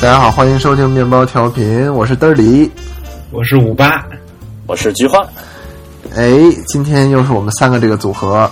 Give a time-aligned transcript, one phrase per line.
[0.00, 2.70] 大家好，欢迎收听面包调频，我是嘚儿里，
[3.30, 4.02] 我是五八，
[4.66, 5.22] 我是菊花。
[6.16, 6.32] 哎，
[6.68, 8.50] 今天又是我们三个这个组合，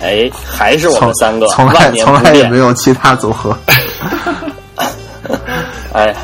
[0.00, 3.58] 哎，还是我们三个，从来从来也没有其他组合。
[5.92, 6.14] 哎，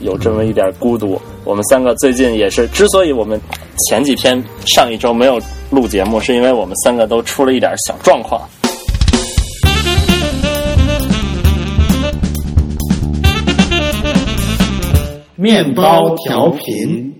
[0.00, 1.18] 有这么一点孤独。
[1.44, 3.40] 我们三个最近也是，之所以我们
[3.88, 5.40] 前几天上一周没有
[5.70, 8.42] 录节目，是因为我们三个都出了一点小状况。
[15.42, 17.12] 面包调频。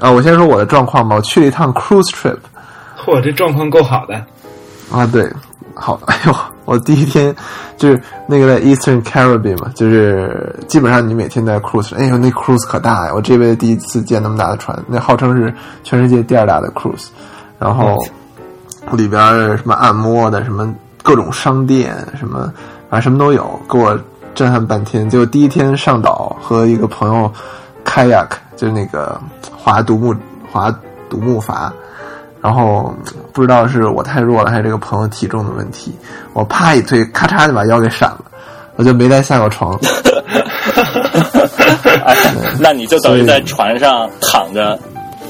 [0.00, 1.14] 啊，我先说我的状况吧。
[1.14, 2.36] 我去了一趟 cruise trip。
[2.98, 4.16] 嚯，这状况够好的。
[4.90, 5.32] 啊，对，
[5.76, 7.32] 好，哎呦，我第一天
[7.76, 11.94] 就是那个在 Eastern Caribbean 嘛，就是基本上你每天在 cruise。
[11.94, 13.12] 哎呦，那 cruise 可大呀！
[13.14, 15.54] 我这辈子第一次见那么大的船，那号称是
[15.84, 17.06] 全世界第二大的 cruise。
[17.60, 17.96] 然后
[18.90, 19.20] 里边
[19.56, 22.52] 什么按摩的，什么各种商店，什么
[22.90, 23.96] 反正什么都有，给我。
[24.40, 27.30] 震撼半天，就第一天上岛和一个朋友
[27.84, 29.20] kayak，就是那个
[29.54, 30.14] 划独木
[30.50, 30.74] 划
[31.10, 31.70] 独木筏，
[32.40, 32.94] 然后
[33.34, 35.94] 不知道是我太弱了还是这个朋友体重的问题，
[36.32, 38.24] 我啪一推，咔嚓就把腰给闪了，
[38.76, 39.78] 我就没再下过床。
[42.58, 44.78] 那你就等于在船上躺着，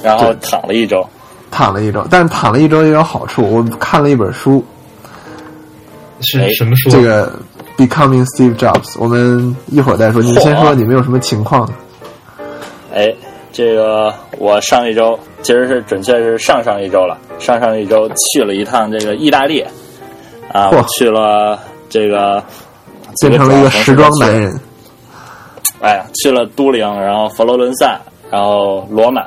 [0.05, 1.05] 然后躺了一周，
[1.51, 4.65] 躺了一周，但是躺了一周也有好处，我看了一本书，
[6.21, 6.91] 是什么书？
[6.91, 7.33] 这个。
[7.81, 10.21] Becoming Steve Jobs，我们一会儿再说。
[10.21, 11.67] 你先说，你们有什么情况？
[12.93, 13.11] 哎，
[13.53, 19.65] 这个我上一周其实是准确是上上一周了，上上一周去了一趟这个意大利，
[20.53, 21.59] 啊，我去了
[21.89, 22.45] 这个
[23.21, 24.61] 变成了一个时装男人。
[25.81, 27.99] 哎呀，去了都灵，然后佛罗伦萨，
[28.31, 29.25] 然后罗马，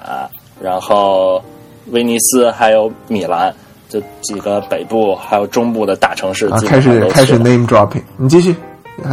[0.62, 1.44] 然后
[1.88, 3.52] 威尼斯，还有米兰。
[3.94, 8.56] 这几个北部还有中部的大城市，开始开始 name dropping，你继续。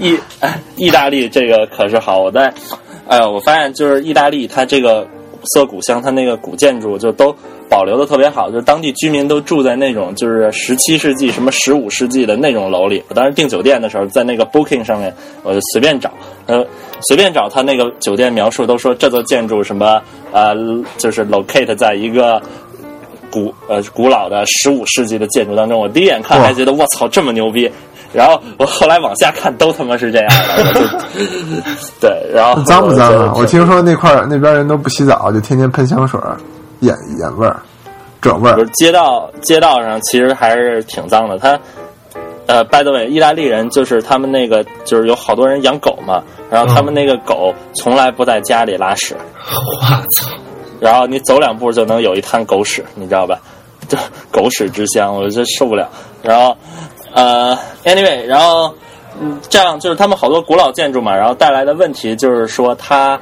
[0.00, 0.18] 意
[0.76, 2.50] 意大利这个可是好，我在
[3.06, 5.02] 哎呀，我发现就是意大利，它这个
[5.32, 7.34] 古色古香，它那个古建筑就都
[7.68, 13.02] 保留的特别好，就是当地居民都住在那种就是十七世纪什么十五世纪的那种楼里。
[13.08, 16.10] 我当时订酒店的时候，在那个 Booking 上面，我就随便找，
[16.46, 16.64] 呃，
[17.08, 20.00] 随便找他那个酒店描述，都说这座建筑什么
[20.32, 20.54] 呃，
[20.96, 22.40] 就是 locate 在一个。
[23.30, 27.70] 古呃古老的十五世纪的建筑当中，我第一眼看还觉得我操这么牛逼，
[28.12, 30.28] 然后我后来往下看都他妈是这样
[30.74, 31.06] 的，
[32.00, 33.32] 对，然后脏不脏啊？
[33.36, 36.20] 我听说那块那边人都不洗澡，就天天喷香水，
[36.80, 37.60] 眼眼味儿、
[38.20, 38.54] 褶味儿。
[38.54, 41.38] 不是街道街道上其实还是挺脏的。
[41.38, 41.58] 他
[42.46, 46.20] 呃，by the way，意大利人就是他们那个就是有好多人养狗嘛，
[46.50, 49.14] 然后他们那个狗从来不在家里拉屎。
[49.46, 49.86] 我
[50.16, 50.30] 操！
[50.80, 53.38] 然后你走两步就能有一滩狗屎，你知道吧？
[53.88, 53.98] 就
[54.30, 55.88] 狗屎之乡，我就受不了。
[56.22, 56.56] 然后，
[57.12, 58.72] 呃，anyway，然后，
[59.20, 63.18] 嗯，这样就是他们好多古老建筑嘛，然后带来的问题就是说，它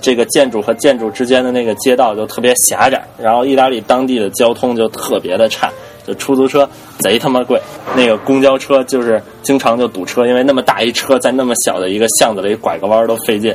[0.00, 5.72] 这个建筑和建筑之间的那个街道就特别狭窄，然后意大利当地的交通就特别的差，
[6.06, 6.68] 就出租车
[6.98, 7.60] 贼他妈贵，
[7.96, 13.52] 那个公交车就是经常就堵车，因为那么大一车在那么小的一个巷子里拐个弯都费劲。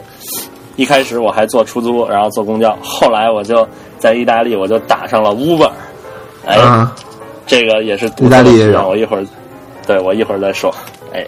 [0.82, 3.68] 一开始我还坐出租，然后坐公交，后来我就
[4.00, 5.70] 在意大利，我就打上了 Uber。
[6.44, 6.58] 哎，
[7.46, 9.24] 这个也是意大利人，我一会儿，
[9.86, 10.74] 对我一会儿再说。
[11.14, 11.24] 哎，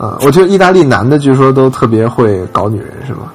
[0.00, 3.32] 嗯，我觉得意大利男的据说都特别会搞女人，是吗？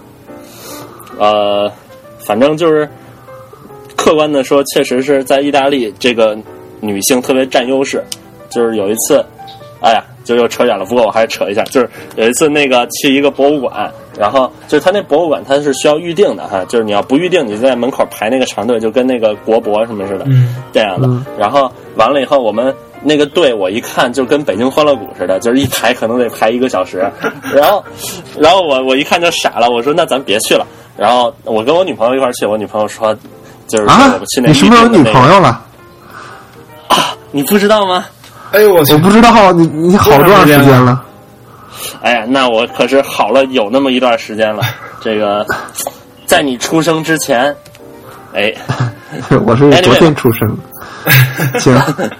[1.17, 1.71] 呃，
[2.19, 2.85] 反正就是
[3.95, 6.37] 客观的说，确实是在意大利，这个
[6.81, 8.03] 女性特别占优势。
[8.49, 9.25] 就是有一次，
[9.79, 10.03] 哎呀。
[10.27, 11.63] 就又扯远了，不过我还是扯一下。
[11.63, 13.89] 就是有一次那个去一个博物馆，
[14.19, 20.25] 然后就是他那博物馆他是需要预定的哈，就是你要不预定，你在门口排那个长队，就跟那个国博什么似的，
[20.73, 21.09] 这样的。
[21.39, 27.09] 然后完了以后，我们那个队我一看就跟北京欢乐谷似的，就是一排可能得排一个小时。
[27.55, 27.83] 然后，
[28.37, 30.67] 然后我我一看就傻了，我说那咱别去了。
[30.97, 33.15] 然后我跟我女朋友一块去，我女朋友说
[33.67, 34.47] 就是我去那。
[34.47, 35.61] 你是不是有女朋友了？
[36.87, 38.03] 啊，你不知道吗？
[38.51, 38.93] 哎呦我去！
[38.93, 41.03] 我不知道你你好多长时间了？
[42.01, 44.63] 哎呀，那我可是好了有那么一段时间了。
[45.01, 45.45] 这个
[46.25, 47.55] 在你出生之前，
[48.33, 48.53] 哎，
[49.45, 50.57] 我是昨天出生。
[51.59, 51.73] 行，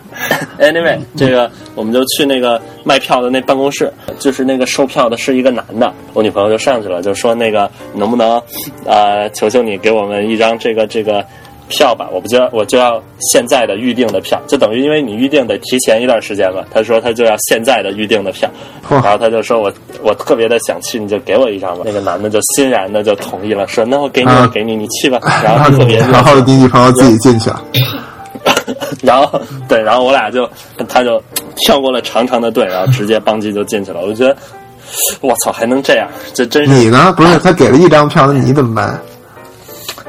[0.60, 8.38] Anyway，这个我们就去那个卖票的那办公室，就是那个售票的是一个男的，我女朋友就上去了，就说那个能不能
[8.86, 11.26] 啊，求求你给我们一张这个这个。
[11.70, 16.64] 票吧，我不就要我就要现在的预定的票，就等于因为你预定得提前一段时间嘛。
[16.74, 18.50] 他说他就要现在的预定的票，
[18.90, 19.72] 然后他就说我
[20.02, 21.84] 我特别的想去，你就给我一张吧。
[21.86, 25.20] 那个男的就欣然的就同意了，说那我给你，我给你，你去吧。
[25.44, 27.62] 然后特别，然后你女朋友自己进去了。
[29.04, 30.50] 然后对，然后我俩就
[30.88, 31.22] 他就
[31.58, 34.00] 跳过了长长的队，然后直接邦机就进去了。
[34.02, 34.36] 我就觉得
[35.22, 37.14] 我操，还能这样，这真是你呢？
[37.16, 39.00] 不是他给了一张票，那你怎么办？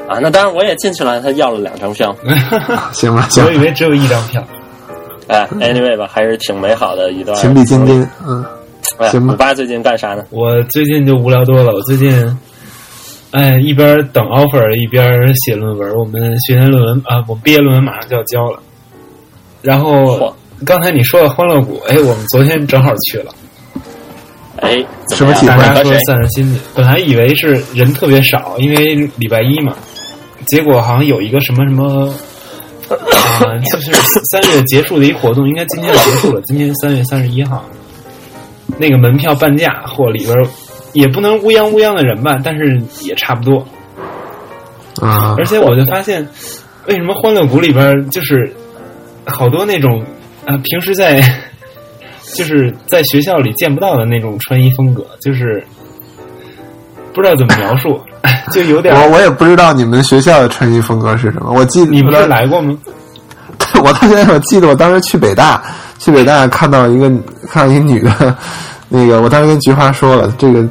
[0.09, 0.17] 啊！
[0.19, 2.15] 那当然我也进去了，他要了两张票。
[2.91, 4.43] 行吧，行我以为只有一张票。
[5.27, 8.09] 哎，anyway 吧，还是挺美好的一段情比金坚。
[8.27, 8.43] 嗯，
[8.97, 10.25] 哎，行吧五八最近干啥呢？
[10.31, 12.39] 我最近就无聊多了，我最近，
[13.29, 15.07] 哎，一边等 offer 一边
[15.45, 15.93] 写论文。
[15.93, 18.59] 我们学年论文啊，我们毕业论文马上就要交了。
[19.61, 20.35] 然后
[20.65, 23.31] 刚才你说的欢乐谷，哎，我们昨天正好去了，
[24.55, 25.75] 哎，怎什么体会样？
[25.75, 25.93] 大家说？
[26.07, 26.59] 散散心去。
[26.73, 29.75] 本来以为是人特别少，因为礼拜一嘛，
[30.49, 32.13] 结果好像有一个什么什么。
[32.89, 32.95] 啊、
[33.71, 33.91] 就是
[34.31, 36.41] 三月结束的一活动，应该今天就结束了。
[36.45, 37.63] 今天三月三十一号，
[38.79, 40.35] 那个门票半价，或里边
[40.93, 43.63] 也不能乌泱乌泱的人吧，但是也差不多。
[44.99, 46.27] 啊而且我就发现，
[46.87, 48.51] 为什么欢乐谷里边就是
[49.23, 50.03] 好多那种
[50.45, 51.21] 啊、平时在
[52.33, 55.63] 就是在学校里见不到的那种穿衣风格，就是
[57.13, 58.01] 不知道怎么描述，
[58.51, 59.01] 就有点儿。
[59.01, 61.51] 我我也不知道你们学校的穿衣风格是什么。
[61.51, 62.77] 我记得你不是来过吗？
[63.83, 65.61] 我到现在我记得我当时去北大，
[65.99, 67.09] 去北大看到一个
[67.49, 68.35] 看到一个女的，
[68.89, 70.63] 那个我当时跟菊花说了，这个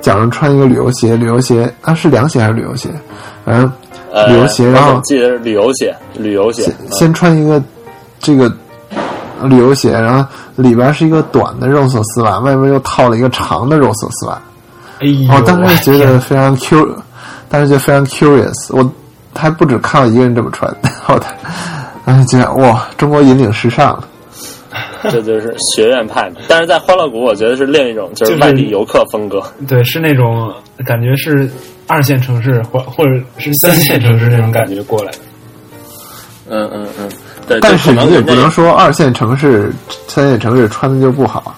[0.00, 2.88] 脚上穿一个旅游鞋，旅游鞋啊是凉鞋还是旅游鞋？
[3.44, 3.70] 反正
[4.12, 6.74] 呃，旅游鞋，然后我记得是旅游鞋，旅游鞋先。
[6.92, 7.60] 先穿一个
[8.20, 8.50] 这个
[9.42, 10.24] 旅游鞋，然后
[10.56, 14.40] 里边是一个短的肉色丝袜，外面又套了一个长的肉色丝袜。
[15.00, 16.88] 哎呦，我当时觉得非常 cu，
[17.48, 18.52] 当时觉得非常 curious。
[18.70, 18.92] 我
[19.34, 20.72] 还不止看到一个人这么穿，
[21.08, 21.20] 我
[22.04, 24.02] 当时觉得哇，中国引领时尚。
[25.10, 26.36] 这就是学院派嘛。
[26.48, 29.40] 但是在欢乐谷，我觉得是另一种，就是外地游客风格。
[29.58, 30.52] 天对，是那种
[30.86, 31.48] 感觉是
[31.86, 35.18] 二线城市或或者是三线城市那种感觉过来的。
[36.48, 37.08] 嗯嗯嗯，
[37.46, 39.72] 对，但是可能也不能说二线城市、
[40.08, 41.54] 三线城市穿的就不好。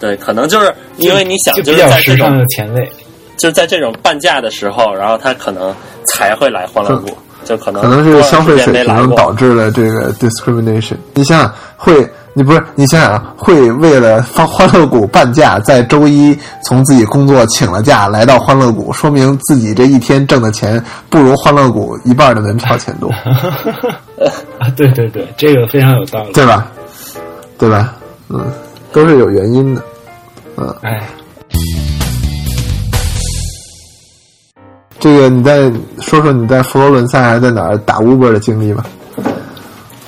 [0.00, 2.90] 对，可能就是因为你想，就是在这种前卫。
[3.36, 5.74] 就是在这种半价的时候，然后他可能
[6.04, 7.08] 才会来欢乐谷，
[7.42, 10.96] 就可能可能是消费水平导致了这个 discrimination。
[11.14, 23.08] 你想想，会你不是你想想，会为了放欢乐谷半价，在周一从自己工作请了假来到欢乐谷，说明自己这一天挣的钱不如欢乐谷一半的门票钱多，
[24.60, 26.32] 啊，对对对，这个非常有道理。
[26.34, 26.70] 对吧？
[27.56, 27.94] 对吧？
[28.28, 28.52] 嗯，
[28.92, 29.82] 都是有原因的。
[30.82, 31.08] 哎，
[34.98, 35.70] 这个你再
[36.00, 38.84] 说说你在佛罗伦萨还是在哪儿打 Uber 的经历吧？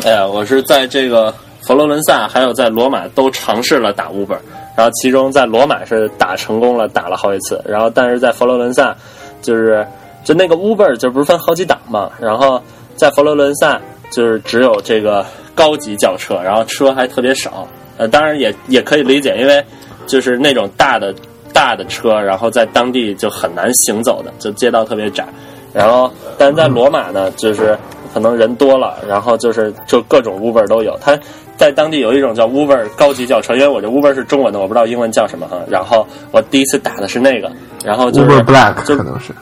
[0.05, 4.37] 哎呀，我是在这个佛罗伦萨还有在罗马都尝试了打 Uber，
[4.77, 8.97] 然后其中在罗马是打成功了，打了好几次，然后但是在佛罗伦萨
[9.41, 9.87] 就是
[10.25, 12.61] 就那个 Uber 就不是分好几档嘛，然后
[12.97, 15.25] 在佛罗伦萨就是只有这个
[15.55, 17.67] 高级轿车，然后车还特别少，
[17.97, 19.65] 呃，当然也也可以理解，因为
[20.13, 21.15] 就是那种大的
[21.55, 25.27] 大的车，然后在当地就很难行走的，就街道特别窄。
[25.73, 27.75] 然后，但是在罗马呢，就是
[28.13, 30.95] 可能人多了，然后就是就各种 Uber 都有。
[31.01, 31.19] 它
[31.57, 35.57] 在当地有一种叫 Uber 高级轿车，因为我这 Uber 是中文的，我不知道英文叫什么哈。
[35.67, 37.51] 然后我第一次打的是那个，
[37.83, 39.33] 然后就是 Uber Black 就可能是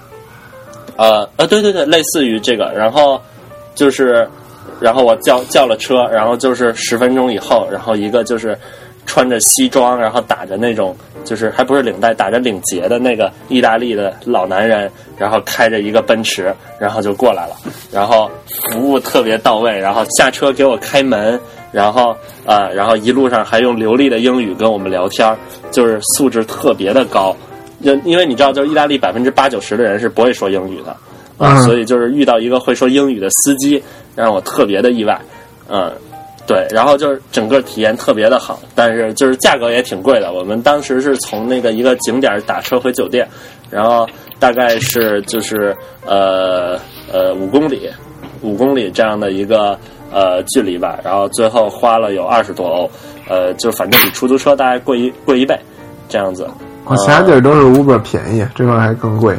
[0.94, 3.20] 呃呃，对对对，类似于这个，然后
[3.74, 4.28] 就是，
[4.78, 8.56] 然后我叫叫了车，然后就是十分钟以后，然后一个就是
[9.10, 14.88] 穿着西装，然后打着那种就是还不是领带，打着领结的那个意大利的老男人，
[15.18, 17.56] 然后开着一个奔驰，然后就过来了，
[17.90, 18.30] 然后
[18.70, 21.38] 服务特别到位，然后下车给我开门，
[21.72, 22.12] 然后
[22.46, 25.36] 啊、呃然后一路上还用流利的英语跟我们聊天儿，
[25.72, 27.36] 就是素质特别的高。
[27.82, 30.92] 就因为你知道，就是意大利百分之八九十的人是不会说英语的，
[31.36, 31.62] 啊，嗯。
[31.64, 33.82] 所以就是遇到一个会说英语的司机，
[34.14, 35.20] 让我特别的意外，
[35.68, 35.90] 嗯，
[36.50, 40.32] 对，然后就是整个体验特别的好，但是就是价格也挺贵的。
[40.32, 43.24] 我们当时是从那个一个景点打车回酒店，
[43.70, 44.04] 然后
[44.40, 45.72] 大概是就是
[46.04, 46.76] 呃
[47.12, 47.88] 呃五公里，
[48.42, 49.78] 五公里这样的一个
[50.10, 52.90] 呃距离吧，然后最后花了有二十多欧，
[53.28, 55.56] 呃，就反正比出租车大概贵一贵一倍，
[56.08, 56.48] 这样子。
[56.84, 59.36] 哦，其他地儿都是 Uber 便宜，这块儿还更贵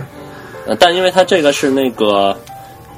[0.66, 2.34] 呃，但因为它这个是那个，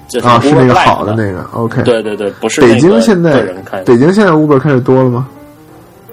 [0.07, 1.81] 就是啊，是那个好的那个 OK。
[1.83, 3.81] 对对对，不是北京现在个人开。
[3.83, 5.27] 北京现在 Uber 开始多了吗？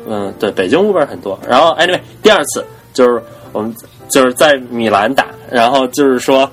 [0.09, 1.39] 嗯，对，北京 Uber 很多。
[1.47, 3.75] 然后 anyway，第二次就是我们
[4.09, 6.51] 就是在米兰打，然后就是说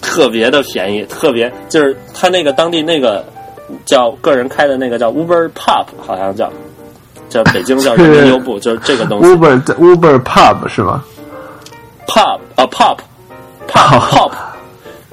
[0.00, 3.24] 特别的便宜，特别就是他那个当地那个
[3.84, 6.52] 叫个人开的那个叫 Uber Pop，好像叫
[7.28, 11.02] 叫北京叫 人民优步，就是这个东西 Uber Uber Pub 是吗
[12.06, 12.98] ？Pop 啊 Pop
[13.66, 14.30] Pop Pop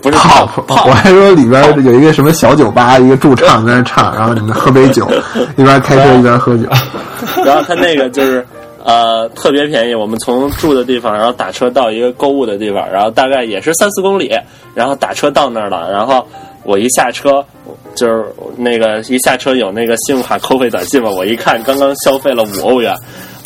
[0.01, 5.09] 不是 pop，pop，我还说里边有一个什么小酒吧，一个驻唱在那唱，然后你们喝杯酒，
[5.57, 6.67] 一边开车一边喝酒。
[7.45, 8.45] 然后他那个就是
[8.83, 14.31] 呃特别便宜，我们从住的地方，然后打车到一个购物的地方，然后大概也是三四公里，
[14.73, 16.25] 然后打车到那儿了，然后
[16.63, 17.45] 我一下车。
[17.93, 22.95] 就是那个一下车有那个信用卡扣费短信嘛，我一看刚刚消费了五欧元，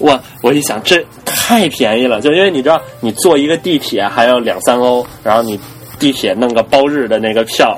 [0.01, 0.19] 哇！
[0.43, 5.59] 我一想这太便宜了，就因为你知道你坐一个地铁还要两三欧，然后你
[5.99, 7.77] 地铁弄个包日的那个票，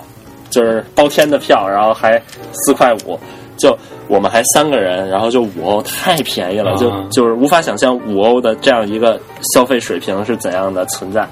[0.50, 2.22] 就是包天的票，然后还
[2.52, 3.20] 四块五，
[3.58, 9.20] 就我们还三个人，然后就五欧，太便宜了，就就是无法想象五欧的这样一个
[9.54, 11.28] 消费水平是怎样的存在，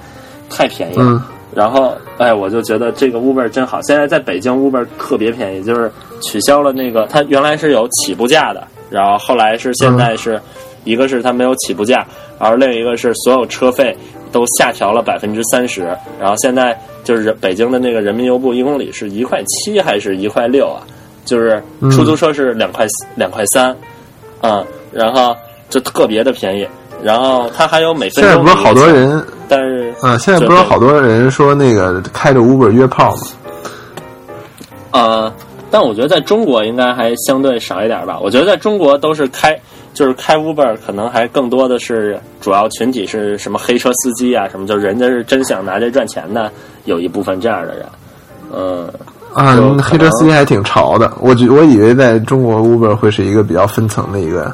[0.49, 1.03] 太便宜了。
[1.03, 1.21] 嗯
[1.55, 3.81] 然后，哎，我就觉得这个 Uber 真好。
[3.83, 5.89] 现在在北京 Uber 特别便宜，就是
[6.21, 10.37] 取消了那个，它原来是有起步价的，然后后来是现在是、
[10.83, 12.05] 一个是它没有起步价，
[12.39, 13.95] 而另一个是所有车费
[14.35, 15.83] 都下调了百分之三十。
[16.19, 20.83] 然后现在就是北京的那个人民邮步一公里是一块七还是一块六啊？
[21.23, 23.73] 就是出租车是两块两块三，
[24.41, 24.61] 嗯，
[24.91, 25.33] 然后
[25.69, 26.67] 就特别的便宜。
[27.01, 33.21] 然后它还有每分钟现在不是好多人，但是啊，现在不是好多人说那个开着 Uber 约炮吗？
[34.91, 35.33] 呃，
[35.71, 38.19] 但我觉得在中国应该还相对少一点吧。
[38.21, 39.59] 我觉得在中国都是开，
[39.95, 46.51] 就是开 Uber，可能还更多的是主要群体是什么黑车司机啊，什么就人家是真想拿这赚钱的，
[46.83, 47.85] 有一部分这样的人。
[48.53, 48.87] 嗯，
[49.33, 51.11] 啊，黑车司机还挺潮的。
[51.19, 54.53] 我觉我以为在中国 Uber 会是一个比较分层的一个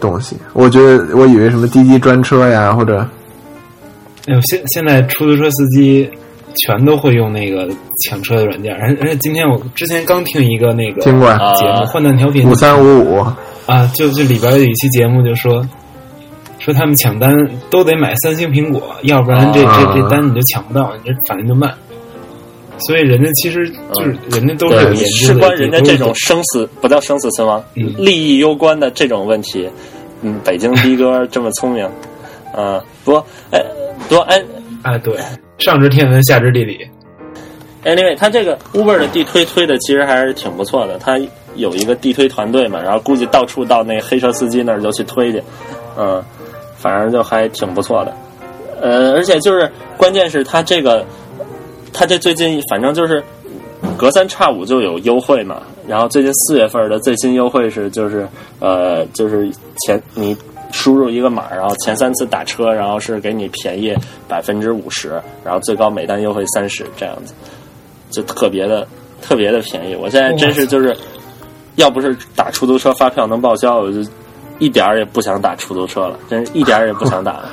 [0.00, 0.36] 东西。
[0.52, 2.98] 我觉得我以为什么滴滴专车呀，或者
[4.26, 6.10] 哎呦，现现在出租车司机
[6.66, 7.68] 全都会用那个
[8.04, 13.24] 抢车的软件，而而且今天我之前刚听一个那个听过呀节目啊《换弹调频》五三五五，
[13.66, 15.66] 啊，就就里边有一期节目就说
[16.58, 17.34] 说他们抢单
[17.70, 21.72] 都得买三星苹果，要不然这这啊这单你就抢不到，你这反应就慢。
[22.78, 29.68] 所以人家其实就是人家都是有对，研究事，关人家这种生死不叫生死存亡，嗯利益攸关的这种问题，
[30.22, 31.84] 嗯，北京的哥这么聪明，
[32.54, 33.60] 啊、不过哎，
[34.08, 34.42] 不过哎。
[34.82, 35.16] 啊，对，
[35.56, 36.78] 上知天文下知地理
[37.86, 41.18] ，Anyway，它这个 Uber 的地推推的其实还是挺不错的，它
[41.56, 45.42] 有一个地推团队嘛，然后估计到处到那黑车司机那儿就去推去，
[45.98, 46.22] 嗯，
[46.76, 48.14] 反正就还挺不错的，
[48.80, 51.04] 呃，而且就是关键是他这个，
[51.92, 53.22] 他这最近反正就是
[53.96, 58.26] 隔三差五就有优惠嘛，然后最近四月份的最新优惠是就是
[58.60, 59.50] 呃就是
[59.86, 60.36] 前你
[60.72, 63.94] 输入一个码，然后前三次打车，然后是给你便宜
[64.26, 65.10] 百分之五十，
[65.44, 67.32] 然后最高每单优惠三十这样子，
[68.10, 68.84] 就特别的
[69.22, 69.94] 特别的便宜。
[69.94, 70.96] 我现在真是就是，
[71.76, 73.98] 要不是打出租车发票能报销，我就
[74.58, 77.48] 一点儿也不想打出租车了，真是 一点儿也不想打了。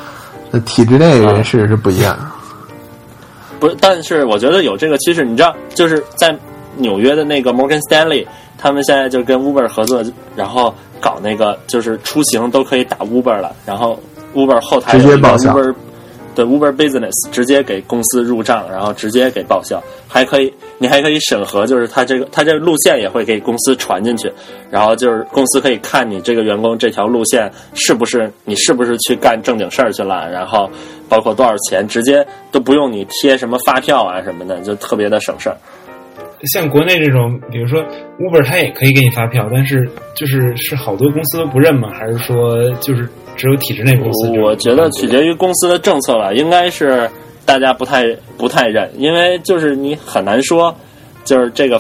[0.52, 2.18] 那体制内人士是不一样。
[3.60, 6.36] 不是，但是我觉得有这个趋势，你知道，就是在
[6.78, 8.26] 纽约的那个 Morgan Stanley，
[8.58, 10.04] 他们现在就跟 Uber 合作，
[10.36, 14.00] 然后搞那个就是出行都可以打 Uber 了，然后
[14.34, 15.76] Uber 后台有一个直接报销 Uber
[16.36, 24.32] 对 Uber Business 直接给公司入账，然后直接给报销，还可以，你还可以审核，就是他这个他这个路线也会给公司传进去，
[24.70, 30.70] 然后就是公司可以看你这个员工这条路线是不是你是不是去干正经事儿去了，然后
[31.10, 35.58] 包括多少钱，直接都不用你贴什么发票啊什么的，就特别的省事儿。
[36.54, 37.84] 像国内这种，比如说
[38.18, 41.92] Uber，它也可以给你发票，但是就是是好多公司都不认吗？
[41.94, 43.08] 还是说就是
[43.42, 44.30] 只有体制内公司？
[44.40, 47.10] 我觉得取决于公司的政策吧，应该是
[47.44, 48.06] 大家不太
[48.38, 50.76] 不太认，因为就是你很难说，
[51.26, 51.80] 就是这个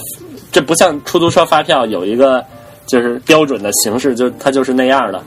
[0.52, 2.44] 这不像出租车发票有一个
[2.88, 5.22] 就是标准的形式，就它就是那样的。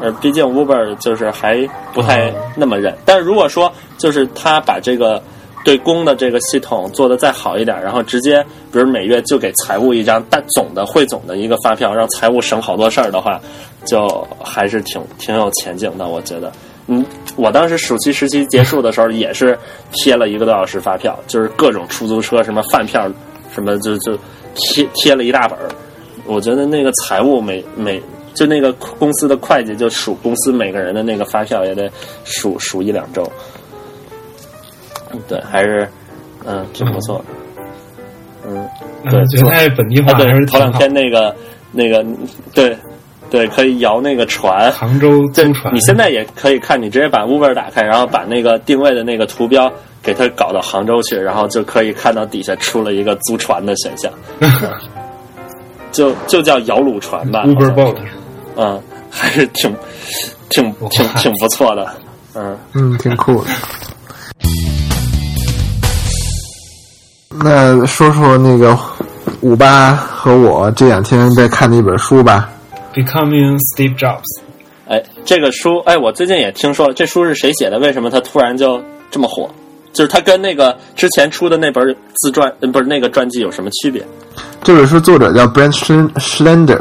[0.00, 5.20] 呃，毕竟 Uber 就是还不太那么认，但是如果说就是他把这个
[5.62, 13.40] 对公的这个系统做得再好一点，然后直接比如每月就给财务一张大总的汇总的一个发票，让财务省好多事儿的话，
[13.84, 16.50] 就还是挺挺有前景的，我觉得。
[16.86, 17.04] 嗯，
[17.36, 19.56] 我当时暑期实习结束的时候也是
[19.92, 23.08] 贴了一个多小时发票，就是各种出租车什么饭票
[23.54, 24.18] 什么就就
[24.54, 25.68] 贴贴了一大本儿。
[26.26, 28.02] 我觉得那个财务每每
[28.34, 31.88] 就那个公司的会计就数公司每个人的那个发票也得
[32.24, 33.30] 数数一两周。
[35.28, 35.88] 对，还是
[36.46, 37.24] 嗯挺不错的。
[38.46, 38.68] 嗯，
[39.10, 40.46] 对嗯觉得本地化啊，对，还是。
[40.46, 41.34] 头两天那个
[41.72, 42.04] 那个，
[42.54, 42.76] 对
[43.30, 44.72] 对，可以摇那个船。
[44.72, 49.70] 杭州对租船，你现在也可以看，你直接把 Uber 打开，然后把那个定位的那个图标
[50.02, 54.10] 给它搞到杭州去，然后就可以看到底下出了一个租船的选项，
[55.92, 57.96] 就就叫摇橹船吧 Uber Boat
[58.56, 59.74] 嗯，还是挺
[60.48, 61.86] 挺挺挺不错的，
[62.34, 62.56] 嗯。
[62.74, 63.50] 嗯，挺酷的。
[67.42, 68.78] 那说说那个
[69.40, 72.50] 五八和我这两天在看的一本书吧。
[72.94, 74.40] Becoming Steve Jobs，
[74.88, 77.78] 哎，这个书，哎，我最近也听说了，这书是谁写的？
[77.78, 79.48] 为什么它突然就这么火？
[79.92, 84.04] 就是它跟那个之前出的那本自传，呃不是那个传记有什么区别？
[84.62, 86.80] 这本书作者叫 Brent Schlen- Schlender，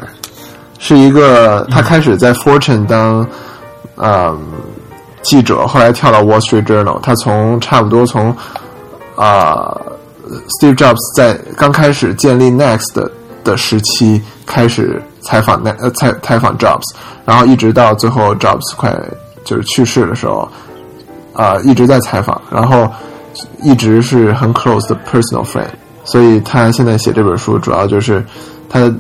[0.78, 3.26] 是一个他开始在 Fortune 当
[3.96, 4.36] 啊、
[5.22, 7.00] 记者，后来跳到 Wall Street Journal。
[7.02, 8.36] 他从差不多从
[9.16, 9.76] 啊、
[10.60, 13.12] Steve Jobs 在刚开始建立 Next 的
[13.44, 16.84] 的时期开始采访 Ne 呃采采访 Jobs，
[17.26, 18.96] 然后一直到最后 Jobs 快
[19.44, 20.48] 就是去世的时候，
[21.34, 22.88] 啊、一直在采访，然后
[23.64, 25.70] 一直是很 close 的 personal friend。
[26.04, 28.24] 所以他现在写这本书，主要就是
[28.68, 28.92] 他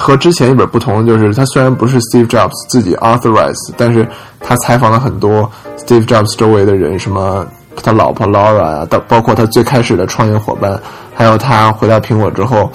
[0.00, 4.06] 和之前一本不同，就是他虽然不是 Steve Jobs 自己 authorize，但是
[4.40, 5.48] 他采访了很多
[5.78, 7.46] Steve Jobs 周围的人，什么
[7.82, 10.80] 他老婆 Laura 啊，到包括他最开始的创业伙伴，
[11.14, 12.70] 还有他回到苹果之后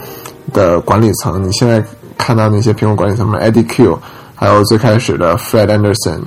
[0.54, 1.44] 的管理层。
[1.44, 1.84] 你现在
[2.18, 4.00] 看到那些苹果管理层，什么 Eddie Q，
[4.36, 6.22] 还有最开始的 Fred Anderson。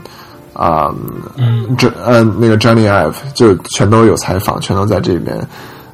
[0.52, 0.94] 啊、
[1.36, 5.36] 嗯，这呃，那个 Johnny Ive 就全都有采访，全都在这边，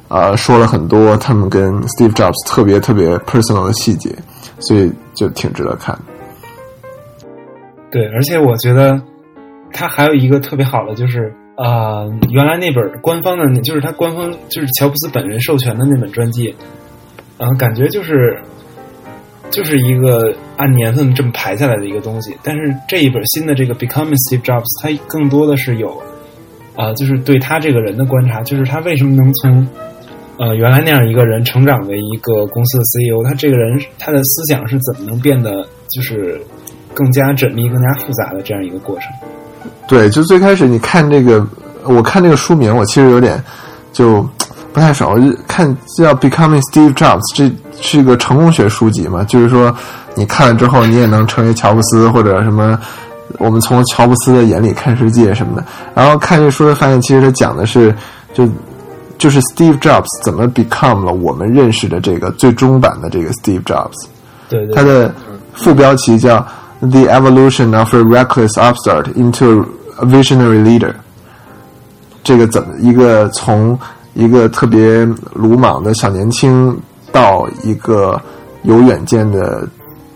[0.07, 4.15] 啊，说了很多他们跟 Steve Jobs 特别特别 personal 的细节，
[4.59, 5.97] 所以就挺值得看。
[7.89, 9.01] 对，而且我觉得
[9.73, 11.33] 他还有一个特别好的就是。
[11.63, 16.55] 呃，原来那本官方的，就是他官方就是乔布斯本人授权的那本传记，
[17.37, 18.41] 嗯、呃，感觉就是
[19.51, 22.35] 就是一个按年份这么排下来的一个东西。
[22.41, 26.01] 但是这一本新的这个 Becoming Steve Jobs，它更多的是有
[26.75, 29.67] 啊、就是对他这个人的观察，就是他为什么能从
[30.39, 36.41] 呃原来那样一个人成长为一个公司的 CEO，他这个人他的思想是怎么能变得就是
[36.95, 39.11] 更加缜密、更加复杂的这样一个过程。
[39.87, 41.45] 对，就最开始你看这个，
[41.83, 43.43] 我看这个书名，我其实有点
[43.91, 44.21] 就
[44.71, 45.15] 不太熟。
[45.47, 47.51] 看叫《Becoming Steve Jobs》，这
[47.81, 49.23] 是一个成功学书籍嘛？
[49.25, 49.75] 就是说，
[50.15, 52.79] 你看了之后，你也能成为乔布斯，或者什么？
[53.37, 55.65] 我们从乔布斯的眼里看世界什么的。
[55.95, 57.95] 然后看这书，发现其实他讲的是，
[58.33, 58.47] 就
[59.17, 64.07] 就是 Steve Jobs 怎么 become 了我们认识的这个最终版的这个 Steve Jobs。
[64.49, 64.75] 对对。
[64.75, 65.13] 它的
[65.53, 66.45] 副标题叫
[66.81, 69.65] The Evolution of a Reckless Upstart into
[69.99, 70.93] A visionary leader，
[72.23, 73.77] 这个怎么一个从
[74.15, 76.75] 一个特别鲁莽的小年轻
[77.11, 78.19] 到一个
[78.63, 79.67] 有远见的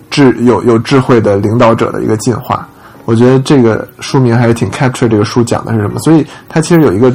[0.10, 2.68] 智有有智慧的领导者的一个进化？
[3.06, 7.14] 我觉得这个书名还是挺 capture 这个书讲的是什么，所以它其实有一个，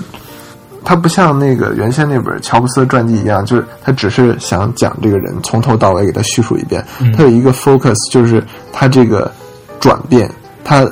[0.91, 6.85] 它不像那个原先那本乔布斯传记一样，就是他只是想讲这个人从头到尾给他叙述一遍，
[7.17, 9.31] 他有一个 focus，就是他这个
[9.79, 10.29] 转变，
[10.65, 10.85] 他。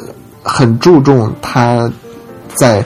[0.45, 1.91] 很注重他
[2.55, 2.79] 在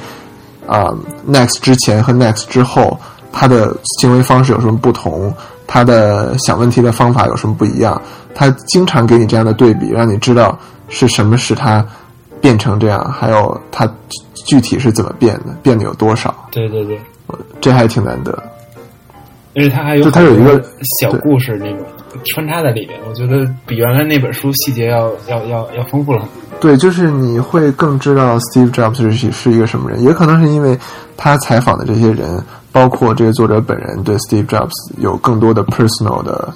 [0.66, 0.98] 啊、呃、
[1.29, 2.98] Next 之前和 Next 之后，
[3.31, 5.33] 他的行为方式有什么不同，
[5.64, 8.01] 他的想问题的方法有什么不一样。
[8.35, 11.87] 他经常给你这样的对比，让你知道是什么使他
[12.40, 13.88] 变成这样，还有他
[14.44, 16.35] 具体是怎么变的，变得有多少。
[16.50, 17.00] 对对对，
[17.61, 18.33] 这还挺难得。
[19.55, 20.62] 而且他还有就他有一个
[21.00, 21.85] 小故事那种
[22.33, 26.59] 穿插在里边，我觉得比原来那本书细节要要要要丰富了很多。
[26.59, 30.78] 对，就是你会更知道 Steve Jobs 是是一个什么人，也可能是因为
[31.18, 36.52] 他采访的这些人，包括这个作者本人对 Steve Jobs 有更多的 personal 的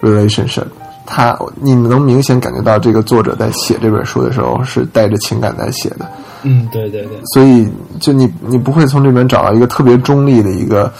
[0.00, 0.66] relationship。
[1.04, 6.06] 他你能明显感觉到这个作者在写这本书的时候是带着情感在写的。
[6.42, 7.18] 嗯，对对对。
[7.34, 7.68] 所以
[8.00, 10.92] 就你你不会从这边找到一个特别中立的一个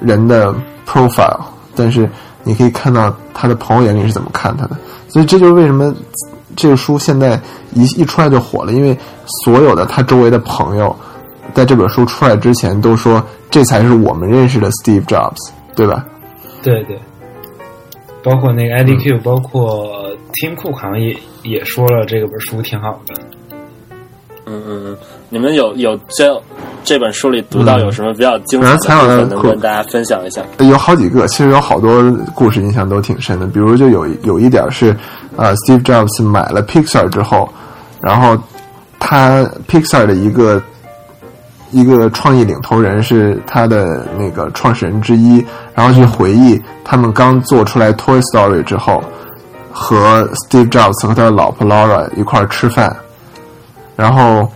[0.00, 0.54] 人的
[0.86, 1.40] profile，
[1.74, 2.08] 但是
[2.44, 4.76] 你可以看到他的朋友眼里是怎么看他的。
[5.08, 5.94] 所以这就是为什么。
[6.56, 7.40] 这个书现在
[7.72, 8.96] 一一出来就火了，因为
[9.44, 10.96] 所有的他周围的朋友，
[11.54, 15.36] 在这本书出来之前都说这才是我们认识的 Steve Jobs，
[15.76, 16.04] 对吧？
[16.60, 16.98] 对对，
[18.24, 23.14] 包括那个 Eddie Q，、嗯、包括 Tim Cook 好像也也说了这个本书挺好的。
[24.50, 24.96] 嗯嗯嗯，
[25.28, 26.40] 你们有有这
[26.82, 30.42] 这本书里读到有什么比较精彩的部分，能跟大家分享一下？
[30.58, 32.02] 有好几个，其实有好多
[32.34, 33.46] 故事印象都挺深的。
[33.46, 34.96] 比如就有有一点是，
[35.36, 37.48] 呃，Steve Jobs 买了 Pixar 之后，
[38.00, 38.36] 然后
[38.98, 40.62] 他 Pixar 的一个
[41.70, 49.02] 一个创意领头人是他的那个创始人之一，然后去回忆他们刚做出来 Toy Story 之后，
[49.70, 52.96] 和 Steve Jobs 和他的老婆 Laura 一块儿吃饭。
[53.98, 54.48] 然后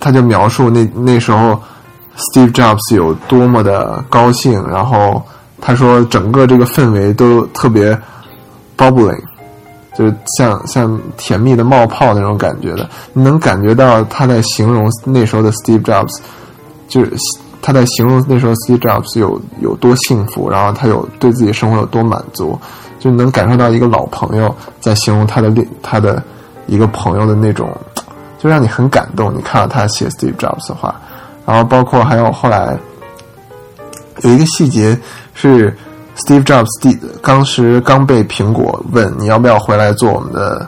[0.00, 1.60] 他就描述那那时候
[2.16, 5.22] Steve Jobs 有多么的高兴，然后
[5.60, 7.94] 他说整个这个氛围都特别
[8.78, 9.20] bubbling，
[9.94, 12.88] 就是像像甜蜜的冒泡那种感觉的。
[13.12, 16.18] 你能感觉到他在形容那时候的 Steve Jobs，
[16.88, 17.12] 就是
[17.60, 22.58] 他在形容那时候 Steve Jobs 有有多幸福，然后他有对自己生活有多满足，
[22.98, 26.22] 就能感受到一个老朋友在形容他的另他的
[26.66, 27.70] 一个朋友的那种，
[28.42, 29.32] 就让你很感动。
[29.36, 30.98] 你看到他写 Steve Jobs 的话，
[31.44, 32.74] 然后包括还有后来
[34.22, 34.98] 有一个细节
[35.34, 35.76] 是
[36.16, 40.66] Steve Jobs 第当时刚被苹果问你要不要回来做我们的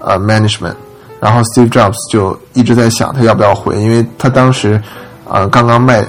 [0.00, 0.74] 呃 management，
[1.20, 4.80] 然后 Steve Jobs 就一直在想他要不要回，因为他当时
[5.28, 6.04] 呃刚刚卖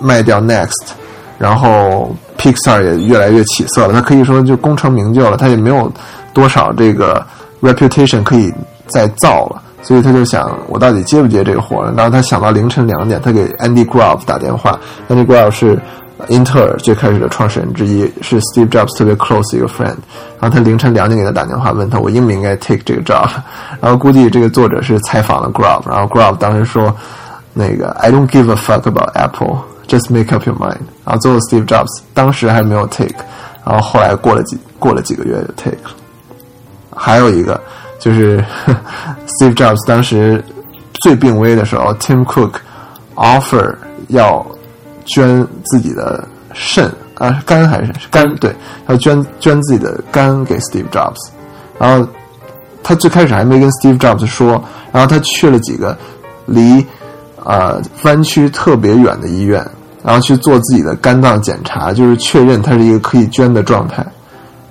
[0.00, 0.90] 卖掉 Next，
[1.38, 5.92] 然后 Pixar 也越来越起色了，他可以说就功成名就了，他也没有
[6.32, 7.24] 多少这个
[7.60, 8.52] reputation 可以
[8.88, 9.62] 再造了。
[9.82, 11.92] 所以他就想，我到底接不接这个活呢？
[11.96, 14.78] 然后他想到凌晨两点，他给 Andy Grove 打电话。
[15.08, 15.78] Andy Grove 是
[16.28, 19.96] 英特尔最开始的创始人之一，是 Steve Jobs 特别 close 一个 friend。
[20.38, 23.28] 然后他凌晨两点给他打电话，问他我应不应该 take 这个 job。
[23.80, 26.94] 然后估计这个作者是采访了 Grove，然后 Grove 当时说，
[27.52, 30.78] 那个 I don't give a fuck about Apple, just make up your mind。
[31.04, 33.16] 然后最后 Steve Jobs 当时还没有 take，
[33.64, 35.90] 然后后来过了几过了几个月就 take 了。
[36.94, 37.60] 还有一个
[38.02, 38.44] 就是
[39.28, 40.44] Steve Jobs 当时
[41.04, 42.54] 最病危的时候，Tim Cook
[43.14, 43.72] offer
[44.08, 44.44] 要
[45.04, 48.52] 捐自己的肾啊肝还是肝对，
[48.88, 51.28] 要捐捐自己的肝给 Steve Jobs，
[51.78, 52.04] 然后
[52.82, 54.60] 他最开始还没跟 Steve Jobs 说，
[54.90, 55.96] 然后他去了几个
[56.46, 56.84] 离
[57.44, 59.64] 呃湾区特别远的医院，
[60.02, 64.04] 然后去做自己的肝脏检查，就是确认他是一个可以捐的状态，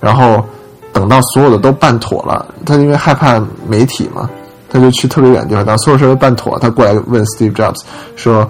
[0.02, 0.46] 然后。
[0.94, 4.30] 等到所有的都办妥了，他因为害怕媒体嘛，
[4.70, 5.66] 他就去特别远的地方。
[5.66, 7.82] 当所有事都办妥，他过来问 Steve Jobs
[8.16, 8.50] 说：“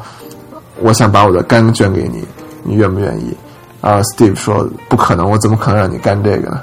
[0.81, 2.25] 我想把我的肝捐给你，
[2.63, 3.35] 你愿不愿意？”
[3.79, 6.61] 啊，Steve 说：“不可能，我怎么可能让你干这个呢？”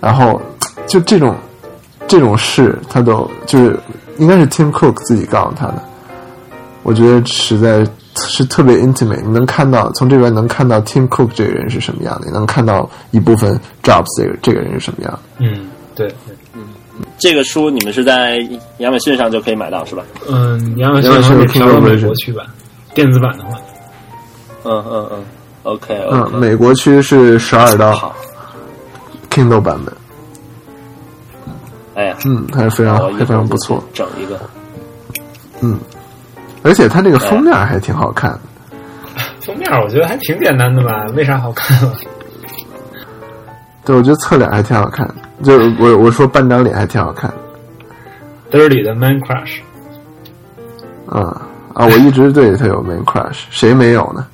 [0.00, 0.40] 然后
[0.86, 1.34] 就这种
[2.06, 3.78] 这种事，他都就是
[4.18, 5.82] 应该是 Tim Cook 自己告诉他的。
[6.82, 7.86] 我觉得实在。
[8.14, 15.18] 是特别 intimate，你能看到从这边能看到 Tim Cook 这个人是什么样的，你能看到一部分 Jobs 这个这个人是什么样。
[15.38, 16.14] 嗯，对，
[16.52, 16.60] 嗯，
[17.18, 18.38] 这个书你们是在
[18.78, 20.04] 亚马逊上就可以买到是吧？
[20.28, 22.44] 嗯，亚马逊上是调到美国区版，
[22.94, 23.58] 电子版的话，
[24.64, 25.24] 嗯嗯嗯
[25.62, 28.14] ，OK，嗯，美国区是十二刀
[29.30, 29.94] ，Kindle 版本。
[31.94, 34.38] 哎呀，嗯，还是非常非常不错，整一个，
[35.60, 35.78] 嗯。
[36.62, 38.40] 而且它这个封面还挺好看的，
[39.44, 41.04] 封面我觉得还挺简单的吧？
[41.14, 41.76] 为啥好看？
[43.84, 45.08] 对，我觉得侧脸还挺好看，
[45.42, 47.32] 就是我我说半张脸还挺好看。
[48.50, 49.60] Dirty 的 Man Crush，
[51.08, 51.42] 啊
[51.74, 51.86] 啊！
[51.86, 54.26] 我一直对他有 Man Crush，谁没有呢？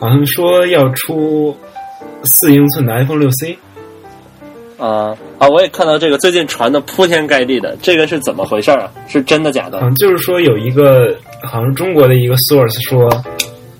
[0.00, 1.54] 好像说要出
[2.24, 3.58] 四英寸的 iPhone 六 C。
[4.80, 5.46] 啊啊！
[5.46, 8.90] 我也看到这个，最近传的铺天盖地的，这个是怎么回事啊？
[9.06, 9.78] 是真的假的？
[9.82, 13.06] 嗯，就是说有一个好像中国的一个 source 说，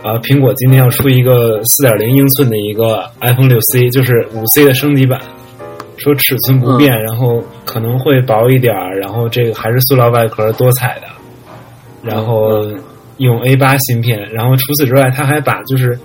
[0.02, 5.18] 啊，苹果今天要出一个四点零英寸的一个 iPhone 六 C，就是五 C 的升级版，
[5.96, 11.06] 说尺寸不变，然后可能会薄一点儿，然后这个还是塑料外壳，多彩的，
[12.02, 12.62] 然后
[13.16, 15.98] 用 A 八芯片，然后除此之外，他还把就是。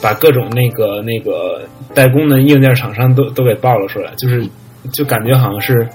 [0.00, 1.62] 把各种那个那个
[1.94, 4.46] 代工的硬件厂商都都给爆了出来，就是
[4.92, 5.88] 就感觉好像是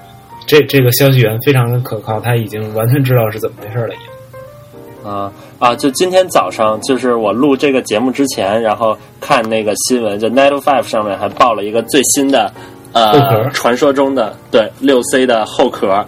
[0.46, 3.94] 这这个消息源非常的可靠，他已经完全知道是怎么回事了。
[3.94, 5.76] 已经啊啊！
[5.76, 12.52] 就今天早上，就是我录这个节目之前，然后看那个新闻，就 n e t Five 上面还爆了一个最新的
[12.94, 16.06] 呃传说中的对六 C 的后壳，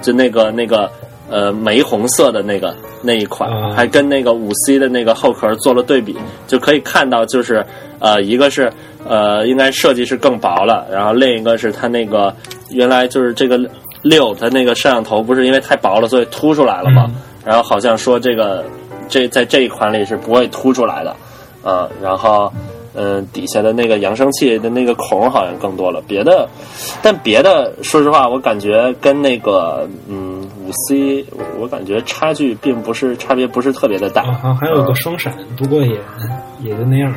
[0.00, 0.90] 就那个那个。
[1.30, 7.64] 呃，玫红色的那个那一款，还跟那个五 C 的那个后壳做了对比，就可以看到，就是
[7.98, 8.70] 呃，一个是
[9.08, 12.34] 呃，应该设计是更薄了，然后另一个是它那个
[12.70, 13.58] 原来就是这个
[14.02, 17.10] 六它那个摄像头不是因为太薄了，所以凸出来了嘛，
[17.44, 18.64] 然后好像说这个
[19.08, 21.16] 这在这一款里是不会凸出来的，
[21.62, 22.52] 呃，然后。
[22.94, 26.48] 嗯，底下的那个扬声器的那个孔好像更多了，别的，
[27.02, 31.24] 但别的，说实话，我感觉跟那个嗯五 C，
[31.58, 34.22] 我感觉差距并不是差别不是特别的大。
[34.22, 36.00] 啊，还有个双闪，不过也
[36.62, 37.12] 也就那样。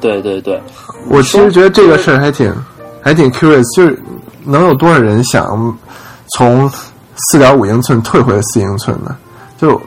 [0.00, 0.60] 对对对，
[1.08, 2.52] 我其实觉得这个事儿还挺
[3.00, 3.98] 还挺 curious，就是
[4.44, 5.78] 能有多少人想
[6.34, 6.68] 从
[7.30, 9.16] 四点五英寸退回四英寸呢？
[9.56, 9.80] 就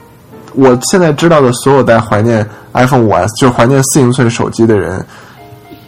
[0.60, 2.48] 我现在知道的所有在怀念。
[2.72, 5.04] iPhone 五 S，就是怀念四英寸手机的人，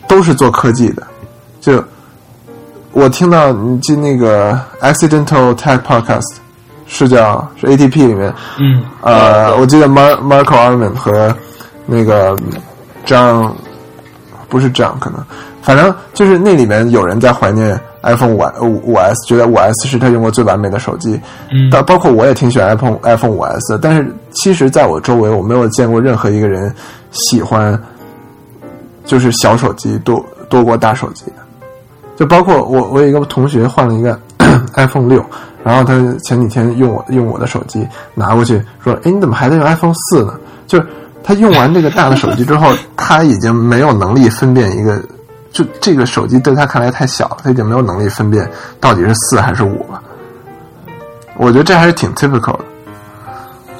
[0.07, 1.03] 都是做科技的。
[1.59, 1.81] 就
[2.91, 6.37] 我听到你进那个 Accidental Tech Podcast
[6.87, 11.33] 是叫是 ATP 里面，嗯，呃，我记得 Mar Marco Arman 和
[11.85, 12.35] 那个
[13.05, 13.55] 张
[14.49, 15.23] 不是张可能，
[15.61, 21.19] 反正就是那里面有人在怀念 iPhone 五五五 S，觉得五 S 是他用过最完美的手机。
[21.51, 26.73] 嗯但包括我也挺喜欢 iPhone iPhone 五 S 的，但是其实在我周围，我没有见过任何一个人
[27.11, 27.79] 喜欢
[29.05, 31.33] 就是小手机多多过大手机的。
[32.17, 34.19] 就包括我，我有一个同学换了一个
[34.75, 35.23] iPhone 六，
[35.63, 40.33] 然后他前几天用我用我的手机拿过去说：“哎，你怎么还在用 iPhone 四呢？”
[40.67, 40.85] 就是
[41.23, 45.01] 他用完这个大的手机之后， 他已经没有能力分辨一个，
[45.51, 50.01] 就这个手机对他看来太小了，他已经没有能力分辨到底是四还是五了。
[51.37, 52.65] 我觉得这还是挺 typical 的。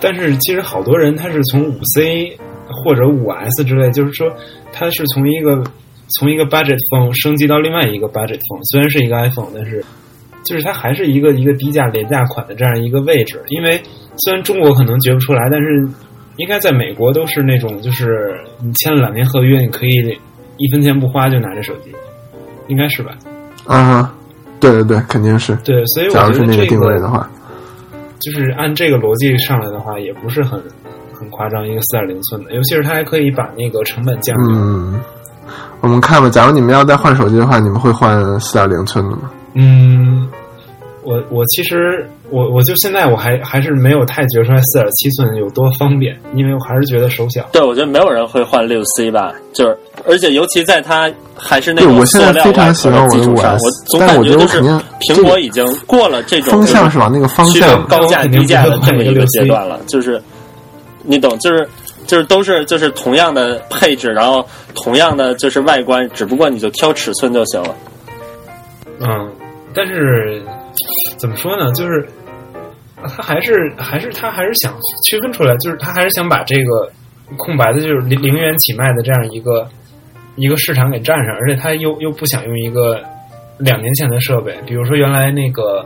[0.01, 4.27] 但是其实好多人他是从五 C 或者五 S 之类，就是说
[4.73, 5.63] 他是从一个
[6.19, 9.83] 从一个 budget phone 升级到另外一个 budget phone，虽然是一个 iPhone，但是
[10.43, 13.41] 就是它还是一个一个低价廉价款的这样一个位置。
[13.49, 13.79] 因为
[14.17, 15.87] 虽然中国可能觉不出来，但是
[16.37, 20.17] 应该在美国都是那种就是你签了两年合约，你可以
[20.61, 21.91] 一分钱不花就拿着手机，
[22.67, 23.11] 应该是吧？
[23.67, 24.09] 嗯哼，
[24.59, 25.55] 对对对，肯定是。
[25.63, 27.27] 对，所以我假如觉得这是那个定位的话，
[28.19, 30.61] 就是按这个逻辑上来的话，也不是很
[31.13, 34.53] 很夸张，一个四点零寸的，尤其是它还可以把那个成本降低。
[34.53, 34.99] 嗯，
[35.81, 36.29] 我们看吧。
[36.29, 39.31] 假如你们要再换手机的话，你们会换四点零寸的吗？
[39.53, 40.27] 嗯，
[41.03, 47.47] 我我其实我我就现在我还还是没有太觉出来四点七寸有多方便，因为我还是觉得手小。
[47.51, 54.61] 对，我觉得没有人会换六 C 吧，就是而且尤其在它还是那种对我现在塑料外壳喜欢我的基础上，我总但是我感觉就是
[54.99, 57.87] 苹果已经过了这种风向是往那个方向。
[57.87, 60.21] 高价低价的这么一个阶段了，就是
[61.03, 61.67] 你懂，就是
[62.05, 67.75] 就是都是就是同样的配置，然后同样的就是外观，只不过你就挑尺寸就行了。
[68.99, 69.31] 嗯，
[69.73, 70.41] 但是
[71.17, 71.71] 怎么说呢？
[71.73, 72.07] 就是
[72.97, 74.73] 他还是还是他还是想
[75.05, 76.91] 区分出来，就是他还是想把这个
[77.37, 79.67] 空白的，就是零零元起卖的这样一个
[80.35, 83.01] 一个市场给占上，而且他又又不想用一个
[83.57, 85.85] 两年前的设备，比如说原来那个。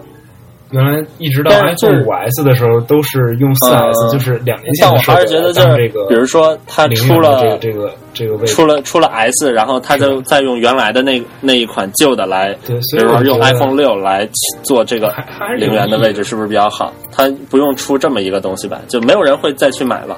[0.75, 14.27] 原来一直到 iPhone 五 S 的时候，都是用四 S，、呃就是两年前但我的设备还是觉得就是，这个比如说它出了这个这个这个位置，出了出了 S，然后它就再用原来的那那一款旧的来，对，比如说用 iPhone 六来
[14.63, 15.13] 做这个
[15.57, 16.93] 零元的位置，是不是比较好？
[17.09, 18.81] 它不用出这么一个东西吧？
[18.89, 20.17] 就没有人会再去买了。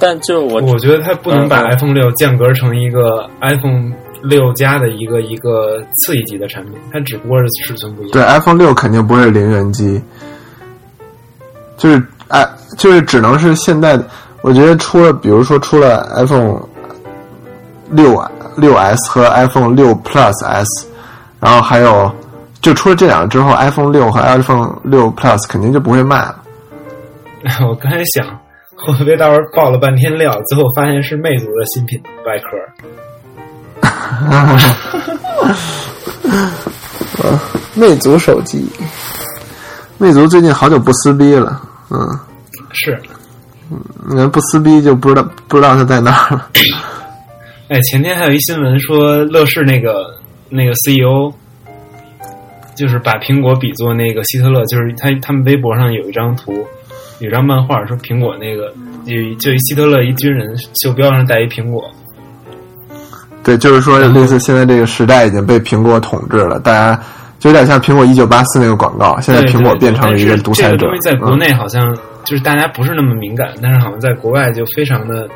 [0.00, 3.92] 但就我我觉得它不能把 iPhone 六间隔成一个 iPhone
[4.22, 8.12] 六加的一个一个次一级的产品，它只不过是尺寸不一样。
[8.12, 10.00] 对，iPhone 六肯定不是零元机，
[11.76, 14.04] 就是哎，就是只能是现在的。
[14.40, 16.60] 我觉得出了，比如说出了 iPhone
[17.90, 18.22] 六
[18.56, 20.86] 六 S 和 iPhone 六 Plus S，
[21.40, 22.10] 然后还有
[22.60, 26.42] 就出了这两个之后，iPhone 六和 iPhone 六 Plus 肯定就不会卖了。
[27.68, 28.26] 我刚才想，
[28.76, 32.48] 会不会到时候爆了半天料，最后发现是魅族的新品外壳？
[37.74, 38.66] 魅族手机，
[39.98, 41.60] 魅族最近好久不撕逼了，
[41.90, 41.98] 嗯，
[42.72, 43.00] 是，
[44.08, 46.48] 你看不撕逼就不知道不知道它在哪儿了。
[47.68, 50.16] 哎，前天还有一新闻说，乐视那个
[50.48, 51.32] 那个 CEO，
[52.74, 56.66] 就是把苹果比作那个希特勒，就是他他们微博上有一张图，
[57.20, 58.72] 有一张漫画，说苹果那个
[59.04, 61.88] 有就一希特勒一军人袖标上带一苹果，
[63.48, 67.00] 对，就是说，类似现在这个时代已经被苹果统治了，大家
[67.38, 70.76] 就有点像苹果一九八四那个广告，现在苹果变成了一个独裁者。
[70.76, 75.26] 这个东西在国嗯内好像就是大家不是那么敏感，但是好像在国外就非常的，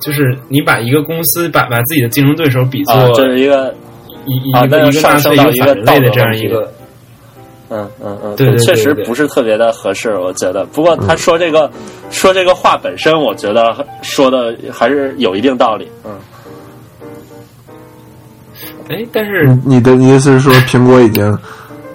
[0.00, 3.72] 就是你把一个公司把把自己的竞争对手比作啊，这是一个
[4.24, 6.72] 一一啊那一个一个纳上升到粹一个一个道德反人类的这样一个，
[7.70, 10.64] 嗯嗯嗯，对对对确实不是特别的合适，我觉得。
[10.66, 11.70] 不过他说这个、
[12.10, 15.88] 说这个话本身，我觉得说的还是有一定道理。
[16.04, 16.10] 嗯，
[18.88, 21.36] 哎，但是你的意思是说苹果已经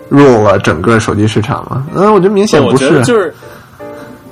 [0.10, 1.86] 入了整个手机市场吗？
[1.96, 2.90] 嗯，我觉得明显我不是。
[2.90, 3.34] 觉得就是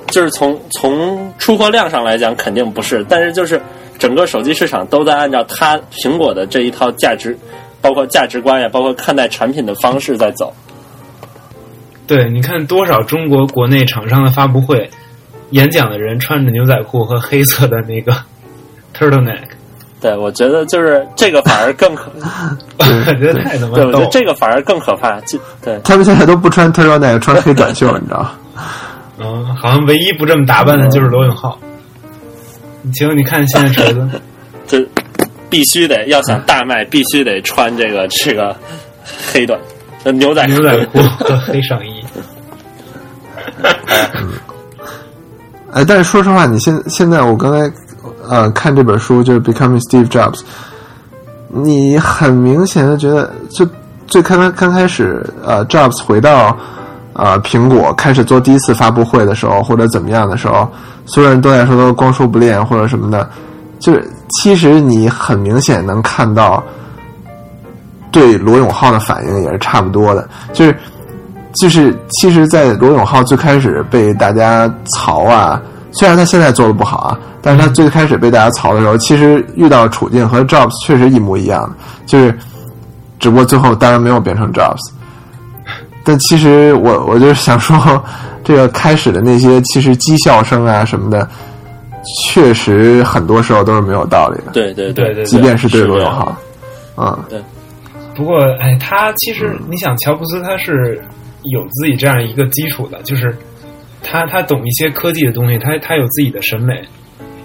[0.08, 3.60] 就是从从出货量上来讲，肯定不是，但是就是
[3.98, 7.38] 整个手机市场都在按照它苹果的这一套价值，
[7.80, 10.52] 包括价值观呀，包括看待产品的方式在走。
[12.06, 14.90] 对，你看多少中国国内厂商的发布会，
[15.50, 18.12] 演讲的人穿着牛仔裤和黑色的那个
[18.98, 19.44] turtleneck，
[20.00, 22.10] 对，我觉得就是这个反而更可，
[22.78, 22.84] 我
[23.14, 25.20] 觉得太他妈对，我觉得这个反而更可怕。
[25.20, 28.32] 就对，他们现在都不穿特 u 奶，穿黑短袖，你知道吗？
[29.18, 31.58] 嗯，好像唯一不这么打扮的就是罗永浩。
[32.94, 34.08] 结果你看现在锤子，
[34.66, 34.82] 这
[35.50, 38.56] 必须得要想大卖，必须得穿这个这个
[39.32, 39.60] 黑短
[40.04, 42.02] 呃牛仔牛仔裤和黑上衣。
[45.72, 47.70] 哎，但是说实话，你现现在我刚才
[48.30, 50.38] 呃看这本书就是《Becoming Steve Jobs》，
[51.48, 53.68] 你很明显的觉得，就
[54.06, 56.56] 最开刚刚开始，呃，Jobs 回到
[57.12, 60.66] 呃苹果开始做第一次发布会的时候，或者怎么样的时候，
[61.04, 63.28] 所有人都在说都光说不练或者什么的，
[63.78, 64.08] 就是
[64.40, 66.62] 其实你很明显能看到。
[68.12, 70.76] 对罗永浩的反应也是差不多的，就是
[71.54, 75.62] 就是，其实，在罗永浩最开始被大家嘲啊，
[75.92, 81.70] 虽然他现在做的不好啊，但是他最开始被大家嘲的时候，其实遇到处境和 Jobs 确实一模一样的，
[82.06, 82.36] 就是
[83.18, 84.90] 只不过最后当然没有变成 Jobs，
[86.04, 88.02] 但其实我我就是想说，
[88.44, 91.28] 这个开始的那些其实讥笑声啊什么的，
[92.24, 96.36] 确实很多时候都是没有道理的，对对对对即便是对罗永浩，
[96.96, 97.18] 嗯。
[98.12, 101.02] 不过，哎，他其实你想，乔布斯他是
[101.44, 103.34] 有自己这样一个基础的，就是
[104.02, 106.82] 他他懂一些科技的东西，他他有自己的审美，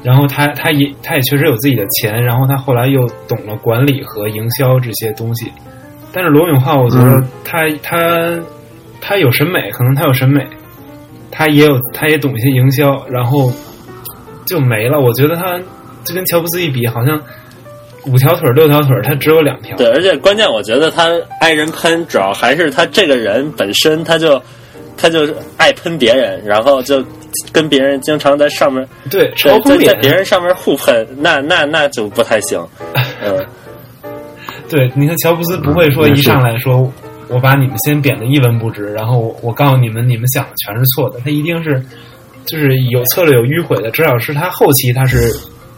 [0.03, 5.51] 然后他他也他也确实有自己的钱，然后他后来又懂了管理和营销这些东西。
[6.11, 8.39] 但是罗永浩，我觉得嗯他、他
[9.01, 10.47] 他有审美，可能他有审美，
[11.29, 13.51] 他也有他也懂一些营销，然后
[14.47, 14.99] 就没了。
[14.99, 15.59] 我觉得他
[16.05, 17.21] 就跟乔布斯一比，好像
[18.05, 19.75] 五条腿六条腿，他只有两条。
[19.75, 21.09] 对，而且关键我觉得他
[21.41, 24.41] 挨人喷，主要还是他这个人本身他就
[24.97, 27.03] 他就是爱喷别人，然后就
[27.51, 32.59] 跟别人经常在上面对，对嘲讽在在别人上面互喷，那那那就不太行。
[33.23, 33.45] 嗯，
[34.69, 36.91] 对，你看乔布斯不会说一上来说，
[37.27, 41.19] 我把你们先贬得一文不值，然后我我告诉你们，你们想的全是错的。
[41.23, 41.83] 他一定是
[42.45, 45.17] 就是有策略有迂回的，至少是他后期他是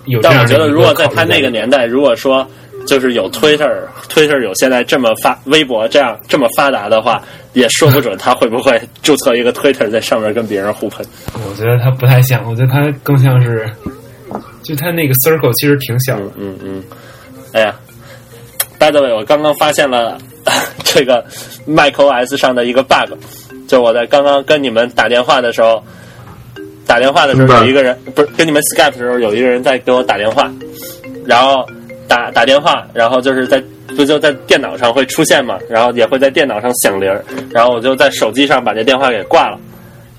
[0.05, 2.47] 有这但我觉得如果在他那个年代，如果说
[2.87, 7.21] 就是有 Twitter，Twitter 有现在这么发，微博这样这么发达的话，
[7.53, 11.05] 也说不准他会不会注册一个 Twitter 在上面跟别人互喷。
[11.47, 13.69] 我觉得他不太像，我觉得他更像是，
[14.63, 16.25] 就他那个 circle 其实挺小的。
[16.37, 16.83] 嗯嗯嗯，
[17.53, 17.75] 哎呀
[18.79, 20.17] ，by the way，我刚刚发现了
[20.83, 21.23] 这个
[21.67, 23.13] macOS 上的一个 bug，
[23.67, 25.83] 就我在刚刚跟你们打电话的时候，
[26.85, 27.63] 打电话的时候？
[27.63, 30.49] 有一个人不是跟你们 Skype 的时候有一个人在给我打电话，
[31.25, 31.67] 然后
[32.07, 33.61] 打打电话，然后就是在
[33.95, 39.59] 不就在电脑上会出现嘛，然后也会在电脑上响铃儿，然后我就在手机上把这电话给挂了。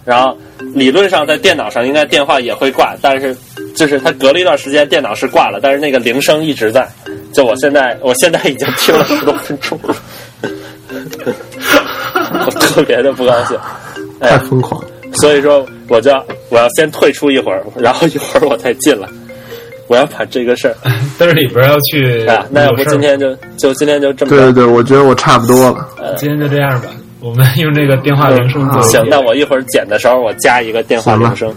[0.05, 0.35] 然后
[0.72, 3.37] 理论上在电脑上应该电话也会挂，但是
[3.77, 6.88] 就是它隔了一段时间电脑是挂了，但是那个铃声一直在。
[7.31, 9.94] 就我现在，我现在 已经听了十多分钟了，
[12.46, 13.59] 我特别的不高兴。
[14.20, 14.83] 哎，太疯狂。
[15.20, 19.07] 所以说我就要我要先退出一会儿，然后一会儿我再进来。
[19.88, 20.77] 我要把这个事儿
[21.18, 24.31] 但是里边要去啊，那要不今天就就今天就这么。
[24.31, 25.88] 对对对，我觉得我差不多了。
[26.16, 26.88] 今天就这样吧，
[27.20, 31.53] 我们用这个电话铃声做行，那我一会儿剪的时候我加一个电话铃声。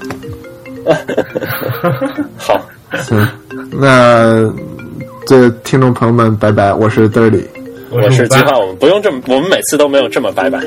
[2.37, 2.59] 好，
[3.03, 3.27] 行，
[3.71, 4.51] 那
[5.27, 7.43] 这听众朋友们，拜拜，我是 Dirty。
[7.91, 10.59] 我我是计划，我们不用这么，我们每次都没有这么拜拜。